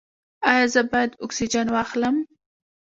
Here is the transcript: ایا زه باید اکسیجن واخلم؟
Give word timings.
ایا 0.51 0.65
زه 0.73 0.81
باید 0.91 1.11
اکسیجن 1.25 1.67
واخلم؟ 1.71 2.15